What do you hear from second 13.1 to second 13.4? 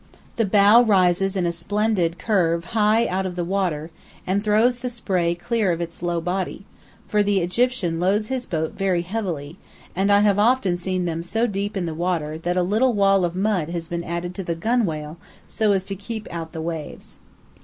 of